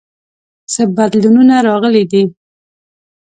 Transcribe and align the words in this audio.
څه 0.71 0.81
بدلونونه 0.97 1.55
راغلي 1.67 2.03
دي؟ 2.11 2.23